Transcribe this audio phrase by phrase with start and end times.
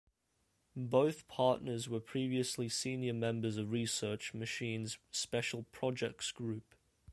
[0.75, 6.73] Both partners were previously senior members of Research Machine's Special Projects Group.